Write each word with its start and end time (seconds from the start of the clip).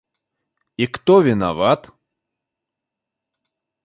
И 0.77 0.87
кто 0.87 1.21
виноват? 1.21 1.91